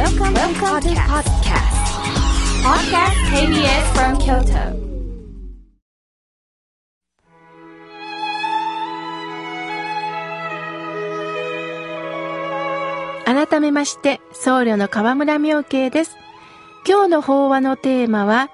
[0.00, 1.76] Welcome, Welcome to podcast.
[2.64, 4.72] Podcast KBS from Kyoto.
[13.26, 16.16] 改めまして、僧侶の河村明慶です。
[16.88, 18.48] 今日の法話のテーマは、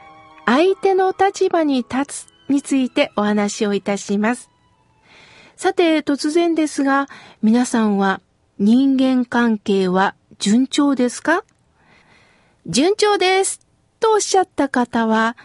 [0.46, 4.50] 相手の立場に立つについてお話をいたします。
[5.54, 7.06] さて、突然ですが、
[7.40, 8.20] 皆さんは
[8.58, 11.44] 人間関係は順調ですか？
[12.66, 13.60] 順調です
[14.00, 15.36] とおっしゃった方は、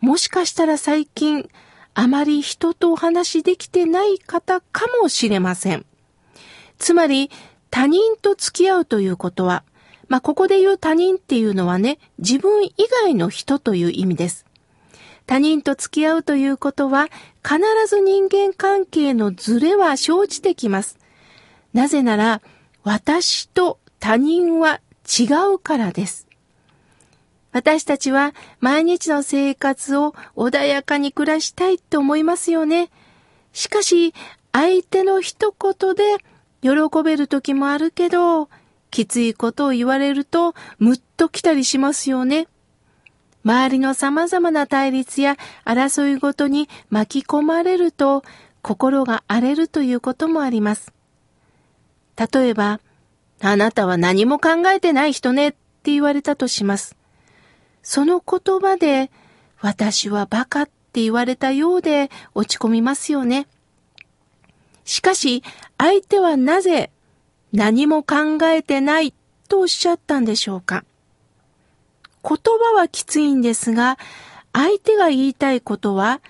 [0.00, 1.48] もしかしたら最近
[1.94, 5.86] あまり人とお話しできてない方かもしれません。
[6.78, 7.30] つまり、
[7.70, 9.64] 他人と付き合うということは、
[10.08, 14.46] まあ、ここで言う他人っていうのはね、自分以外の人という意味です。
[15.26, 17.08] 他人と付き合うということは、
[17.42, 20.98] 必ず人間関係のズレは生じてきます。
[21.72, 22.42] なぜなら、
[22.84, 26.28] 私と他人は違うからです。
[27.50, 32.88] 私たちは毎日の生活を穏やかに暮らしたいと思いますよね。
[33.52, 34.14] しかし、
[34.52, 36.18] 相手の一言で
[36.62, 38.48] 喜べる時もあるけど、
[38.92, 42.46] きついことを言われるとムッときたりしますよね。
[43.44, 48.22] 周りの様々な対立や争いごとに巻き込まれると
[48.62, 50.92] 心が荒れるということもあります。
[52.16, 52.78] 例えば、
[53.40, 56.96] あなたは何も考えてない人ねって言われたとします。
[57.82, 59.10] その言葉で
[59.60, 63.46] 私はバカって言われたようで落ち込みますよね。
[64.84, 65.42] しかし、
[65.78, 66.90] 相手はなぜ
[67.52, 69.12] 何も考えてない
[69.48, 70.84] とおっしゃったんでしょうか
[72.22, 73.98] 言葉はきついんですが、
[74.52, 76.20] 相手が言いたいことは、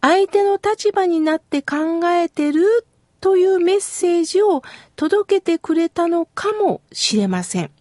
[0.00, 2.86] 相手の立場になって考えてる
[3.26, 4.62] というメッセージを
[4.94, 7.72] 届けてくれたのかもしれません。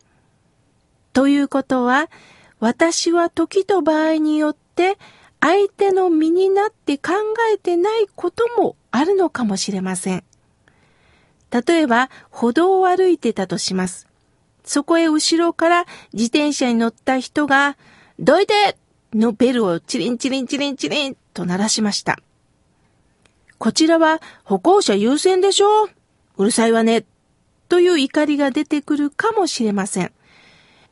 [1.14, 2.10] ということは、
[2.60, 4.98] 私は時と場合によって
[5.40, 7.12] 相手の身になって考
[7.54, 10.24] えてないこともあるのかもしれません。
[11.52, 14.08] 例えば、歩道を歩いてたとします。
[14.64, 17.78] そこへ後ろから自転車に乗った人が、
[18.18, 18.78] どいて
[19.14, 22.18] のベルをチリンチリンチリンチリンと鳴らしました。
[23.58, 25.86] こちらは歩行者優先でしょ
[26.38, 27.06] うるさいわね。
[27.70, 30.12] という怒りが出てくるかもしれません。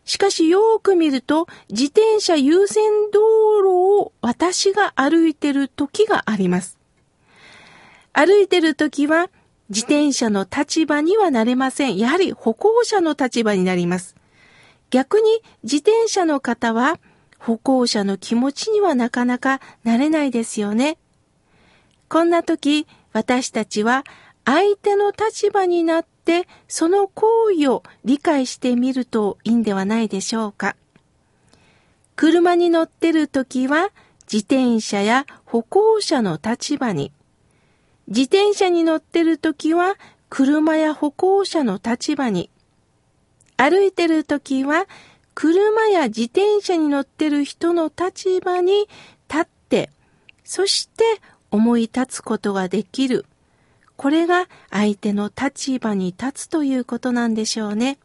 [0.06, 6.78] しかしよーく見ると自転車優先道路を私が歩いてる時があります。
[8.12, 9.30] 歩いてる時は
[9.70, 11.98] 自転車の立場にはなれません。
[11.98, 14.16] やはり歩行者の立場になります。
[14.90, 17.00] 逆に自転車の方は
[17.40, 20.98] 歩行者の気持ちにはなかなかなれないですよね。
[22.14, 24.04] こんな時、私たちは
[24.46, 27.26] 相手の立場になってその行
[27.58, 30.76] 為を理解してみるといいんではないでしょうか。
[32.16, 33.90] 車に乗ってる時は
[34.32, 37.12] 自転車や歩行者の立場に、
[38.08, 39.96] 自転車に乗ってる時は
[40.30, 42.52] 車や歩行者の立場に、
[43.58, 44.86] 歩いてる時は
[45.34, 48.88] 車や自転車に乗ってる人の立場に
[49.28, 49.90] 立って、
[50.44, 51.04] そして
[51.54, 53.28] 思い立つことができる。
[53.96, 58.00] これが相手の立場に立つということなんでしょうね。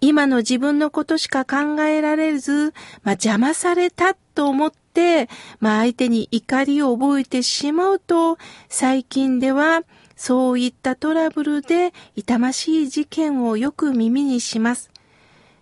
[0.00, 2.72] 今の自分のことしか考えられず、
[3.02, 5.28] まあ、邪魔されたと思って、
[5.58, 8.38] まあ、相手に怒りを覚えてしまうと、
[8.68, 9.82] 最近では
[10.14, 14.90] そういったトラブルで痛ましい事件をよく耳にします。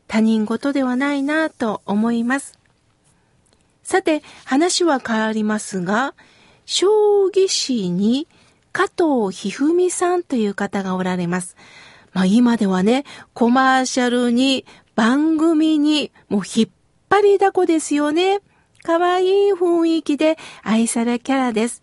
[0.08, 2.58] 他人事ではないなと思います。
[3.82, 6.14] さて、話は変わりますが、
[6.66, 6.88] 将
[7.32, 8.26] 棋士に
[8.72, 11.56] 加藤一二三さんという方がおられます。
[12.12, 14.64] まあ今ではね、コマーシャルに
[14.94, 16.68] 番組にもう引っ
[17.08, 18.40] 張りだこですよね。
[18.82, 21.82] 可愛い雰囲気で愛されキャラです。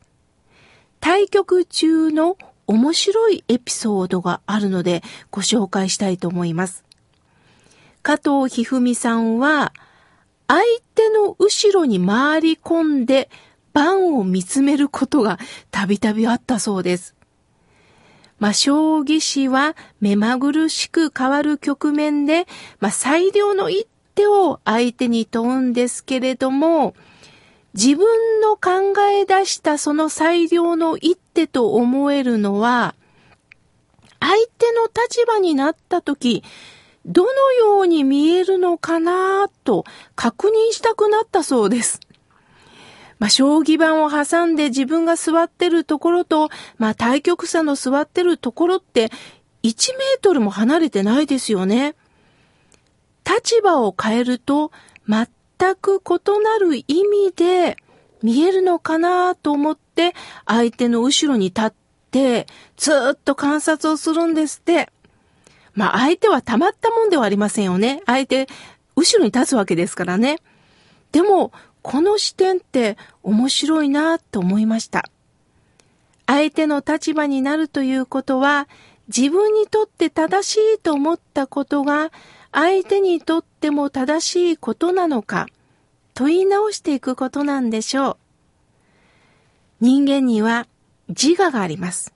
[1.00, 2.38] 対局中の
[2.68, 6.84] 面白いエピソードがあるのでご紹介したいと思います。
[8.04, 9.74] 加藤一二三さんは
[10.48, 10.62] 相
[10.96, 13.30] 手の後ろに回り込んで
[13.74, 15.40] 盤を見つめることが
[15.72, 17.16] たびたびあったそうです。
[18.40, 22.48] まあ、将棋士は目まぐるしく変わる局面で、
[22.80, 26.96] まあ、最良の一手を相手に問うんですけれども、
[27.74, 32.96] 自分の考え出したその最良の一手と思えるのは、
[34.20, 36.44] 相手の立場になった時、
[37.06, 39.86] どのように見えるのかなと
[40.16, 42.00] 確認したくなったそうです。
[43.22, 49.12] まあ、将棋盤を挟んで自分が座ってるところと、まあ、対局者の座ってるところって
[49.62, 51.94] 1メートルも離れてないですよね。
[53.24, 54.72] 立場を変えると
[55.08, 55.28] 全
[55.76, 57.78] く異なる意味で
[58.24, 60.16] 見えるのかなと思って
[60.48, 61.74] 相手の後ろに立っ
[62.10, 64.92] てずっと観察をするんですって。
[65.76, 68.02] まあ相手はたまったもんではありませんよね。
[68.08, 68.48] 相手、
[68.96, 70.40] 後ろに立つわけですからね。
[71.12, 75.10] でも、この視点って面白いなと思いました。
[76.28, 78.68] 相手の立場になるということは、
[79.08, 82.12] 自分にとって正しいと思ったことが
[82.54, 85.48] 相手にとっても正しいことなのか
[86.14, 88.18] 問い直していくことなんでしょう。
[89.82, 90.68] 人間には
[91.10, 92.14] 自我があります。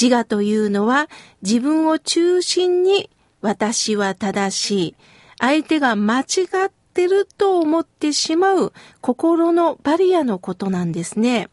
[0.00, 1.08] 自我というのは
[1.42, 4.94] 自分を中心に私は正しい、
[5.40, 6.24] 相手が間違
[6.66, 8.72] ってると思ってしまう
[9.02, 11.50] 心のバリアのことなんですね。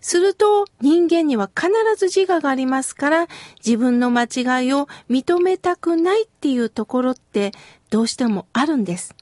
[0.00, 3.26] すると人間には必ず自我がありますから
[3.62, 7.52] 自分の間違いを認めたくないっていうところって
[7.90, 9.14] どうしてもあるんです。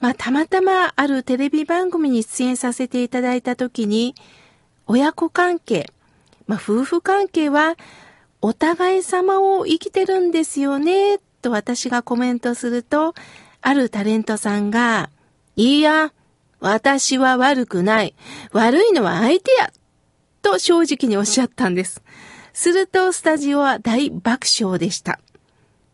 [0.00, 4.14] まあたまたまあるテレビ番組に出演させていただいたときに
[4.86, 5.92] 親子関係、
[6.46, 7.76] まあ夫婦関係は
[8.40, 13.14] お互い様を生きてるんですよねと私がコメントすると
[13.60, 15.10] あるタレントさんが
[15.56, 16.12] いや、
[16.60, 18.14] 私は悪くない。
[18.52, 19.72] 悪いのは相手や。
[20.40, 22.02] と正直におっしゃったんです。
[22.52, 25.20] するとスタジオは大爆笑でした。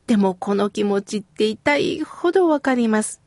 [0.06, 3.20] でもこの気持ちって痛いほどわかります。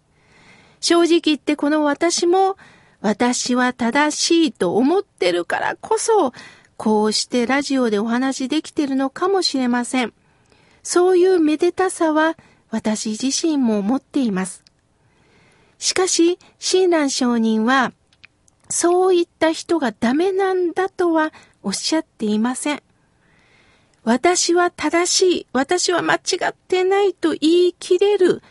[0.79, 2.55] 正直言ってこの私も
[3.01, 6.33] 私は正しいと思ってるからこそ
[6.77, 10.13] こうしてラジオでお話できてるのかもしれません。
[10.83, 12.37] そういうめでたさは
[12.69, 14.63] 私自身も持っています。
[15.79, 17.93] しかし、親鸞上人は、
[18.69, 21.31] そういった人がダメなんだとは
[21.63, 22.83] おっしゃっていません。
[24.03, 26.19] 私は正しい、私は間違
[26.49, 28.41] ってないと言い切れる、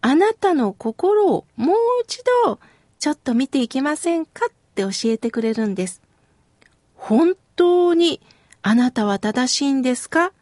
[0.00, 2.58] あなたの心をもう一度
[2.98, 6.00] ちょっと見ていきませんかって教えてくれるんです。
[6.94, 8.20] 本当に
[8.62, 10.32] あなたは正しいんですか？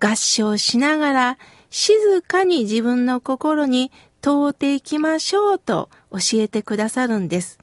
[0.00, 1.38] 合唱しながら
[1.72, 3.90] 静かに自分の心に
[4.20, 7.58] 問うていきましょうと教えてくださるんです。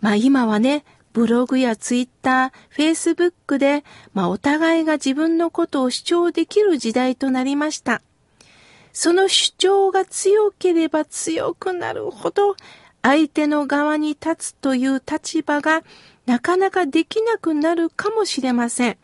[0.00, 3.84] まあ今はね、ブログやツイッター、フェイスブックで、
[4.14, 8.00] まあお互いが自分のことを主張できる時代となりました。
[8.94, 12.56] その主張が強ければ強くなるほど、
[13.02, 15.82] 相手の側に立つという立場が
[16.24, 18.96] なかなかできなくなるかもしれません。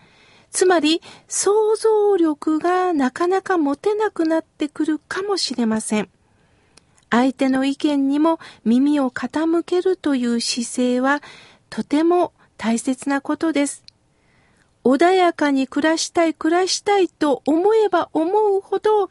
[0.50, 6.08] つまり想像力がなかなか持てなくなってくるかもしれません。
[7.10, 11.22] 相手の意見にも耳を傾けるという姿勢は
[11.70, 13.84] とても大切なことです。
[14.84, 19.10] 穏やかに暮らしたい暮らしたいと思えば思うほど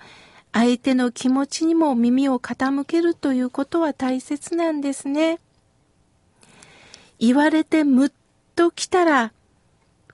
[0.51, 5.39] 相手の気持ちにも耳を傾けるということは大切なんですね。
[7.19, 8.11] 言われてむっ
[8.55, 9.33] と来たら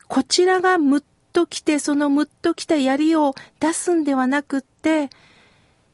[0.08, 5.10] こちらがむっと来て、そのむっと来た槍を出すんではなくって、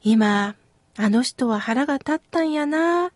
[0.04, 0.56] 今、
[0.98, 3.12] あの人は腹が立ったんやな。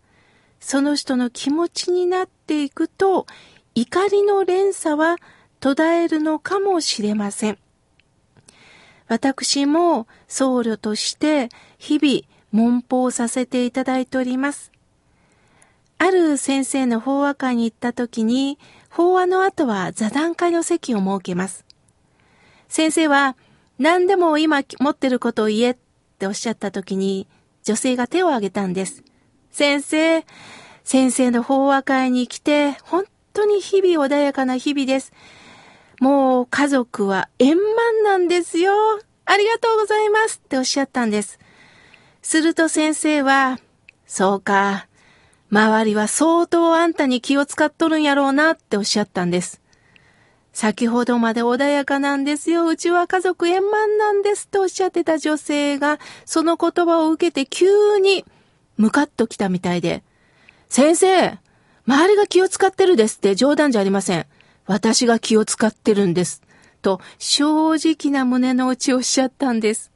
[0.60, 3.28] その人の気持ちになっていくと、
[3.76, 5.18] 怒りの連鎖は
[5.60, 7.58] 途絶えるのかもしれません。
[9.08, 12.22] 私も僧侶として日々
[12.54, 14.72] 文法させていただいております。
[15.98, 18.58] ある先生の法話会に行った時に、
[18.90, 21.66] 法話の後は座談会の席を設けます。
[22.74, 23.38] 先生は、
[23.78, 25.78] 何でも今持ってることを言えっ
[26.18, 27.28] ておっしゃった時に、
[27.64, 29.04] 女性が手を挙げたんです。
[29.52, 30.26] 先生、
[30.84, 35.14] 先生の法話会に来て、本当に日々穏やかな日々です。
[36.00, 38.74] もう家族は円満なんですよ。
[39.26, 41.38] ありがとうございますっておっしゃったんです。
[42.24, 43.60] すると先生は、
[44.08, 44.88] そうか、
[45.52, 49.63] 周りは相当あんたに気を使っとるんやろうなっておっしゃったんです。
[50.54, 52.68] 先ほどまで穏やかなんですよ。
[52.68, 58.24] うちは家族円満なんですとおっしゃってた女性が、その言葉を受けて急に
[58.78, 60.04] ムカッと来たみたいで、
[60.70, 61.40] 先生、
[61.86, 64.26] 周りが気を使ってるですって冗談じゃありません。
[64.66, 66.44] 私が気を使ってるんです。
[66.84, 69.92] と正直な胸の内をおっしゃったんです。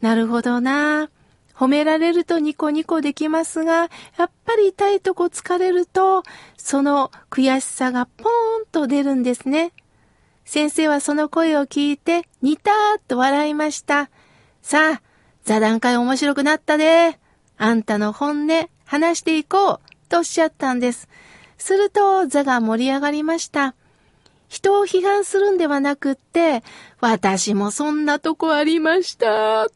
[0.00, 1.10] なるほどな。
[1.56, 6.22] 褒められるとニコニコできますが、やっぱり痛いとこ疲れると、
[6.58, 8.28] その悔しさがポー
[8.62, 9.72] ンと出るんですね。
[10.44, 14.10] 先生はその声を聞いて、ニターっと笑いました。
[14.60, 15.02] さあ、
[15.44, 17.18] 座談会面白くなったで。
[17.56, 19.80] あんたの本音、話していこう。
[20.08, 21.08] とおっしゃったんです。
[21.56, 23.74] すると、座が盛り上がりました。
[24.48, 26.62] 人を批判するんではなくって、
[27.00, 29.68] 私もそんなとこありました。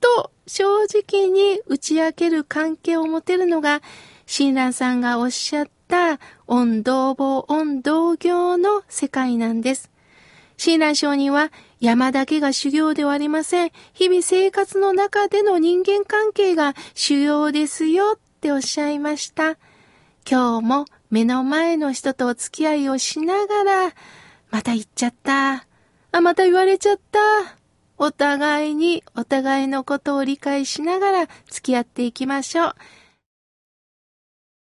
[0.00, 3.82] と正直に打ち明ける関係を持てるのが、
[4.26, 9.92] 親鸞さんがおっしゃった温道法温道行の世界なんです。
[10.56, 13.70] 親鸞上人は山だけが修行ではありません。
[13.92, 19.56] 日々生活の中での人間関係が修行ですよっておっしゃいました。
[20.28, 23.92] 今日も目の前の人とお付き合いをしながら、
[24.50, 25.64] また言っちゃった。
[26.10, 27.59] あ、また言われちゃった。
[28.02, 32.74] お互いにお互いのことを理解しながら付き合っていきましょう。